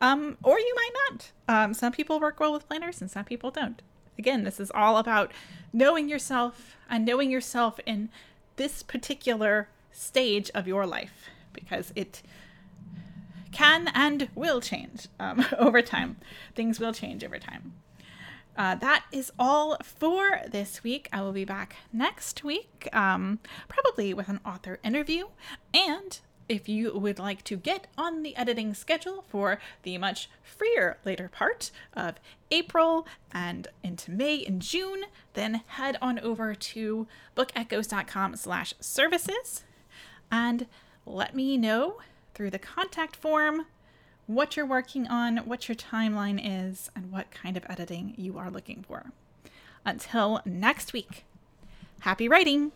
Um, 0.00 0.36
or 0.42 0.58
you 0.58 0.74
might 0.74 0.90
not. 1.10 1.32
Um, 1.48 1.74
some 1.74 1.92
people 1.92 2.18
work 2.18 2.40
well 2.40 2.52
with 2.52 2.66
planners 2.66 3.00
and 3.00 3.10
some 3.10 3.24
people 3.24 3.50
don't. 3.50 3.80
Again, 4.18 4.44
this 4.44 4.58
is 4.58 4.70
all 4.74 4.96
about 4.96 5.32
knowing 5.72 6.08
yourself 6.08 6.76
and 6.88 7.04
knowing 7.04 7.30
yourself 7.30 7.78
in 7.86 8.10
this 8.56 8.82
particular 8.82 9.68
stage 9.92 10.50
of 10.54 10.66
your 10.66 10.86
life 10.86 11.30
because 11.52 11.92
it 11.94 12.22
can 13.52 13.88
and 13.94 14.28
will 14.34 14.60
change 14.60 15.08
um, 15.18 15.44
over 15.58 15.82
time. 15.82 16.16
Things 16.54 16.80
will 16.80 16.92
change 16.92 17.24
over 17.24 17.38
time. 17.38 17.72
Uh, 18.56 18.74
that 18.74 19.04
is 19.12 19.32
all 19.38 19.76
for 19.82 20.40
this 20.50 20.82
week. 20.82 21.08
I 21.12 21.22
will 21.22 21.32
be 21.32 21.44
back 21.44 21.76
next 21.92 22.44
week, 22.44 22.88
um, 22.92 23.38
probably 23.68 24.12
with 24.12 24.28
an 24.28 24.40
author 24.44 24.78
interview. 24.82 25.26
And 25.72 26.18
if 26.48 26.68
you 26.68 26.92
would 26.98 27.20
like 27.20 27.44
to 27.44 27.56
get 27.56 27.86
on 27.96 28.22
the 28.24 28.36
editing 28.36 28.74
schedule 28.74 29.24
for 29.28 29.60
the 29.84 29.96
much 29.98 30.28
freer 30.42 30.98
later 31.04 31.28
part 31.28 31.70
of 31.94 32.16
April 32.50 33.06
and 33.30 33.68
into 33.84 34.10
May 34.10 34.44
and 34.44 34.60
June, 34.60 35.04
then 35.34 35.62
head 35.68 35.96
on 36.02 36.18
over 36.18 36.54
to 36.56 37.06
bookechoes.com 37.36 38.34
slash 38.34 38.74
services 38.80 39.62
and 40.30 40.66
let 41.06 41.36
me 41.36 41.56
know 41.56 41.98
through 42.34 42.50
the 42.50 42.58
contact 42.58 43.14
form 43.14 43.66
what 44.34 44.56
you're 44.56 44.66
working 44.66 45.08
on, 45.08 45.38
what 45.38 45.68
your 45.68 45.74
timeline 45.74 46.40
is, 46.42 46.90
and 46.94 47.10
what 47.10 47.30
kind 47.30 47.56
of 47.56 47.66
editing 47.68 48.14
you 48.16 48.38
are 48.38 48.50
looking 48.50 48.84
for. 48.86 49.12
Until 49.84 50.40
next 50.44 50.92
week, 50.92 51.24
happy 52.00 52.28
writing! 52.28 52.72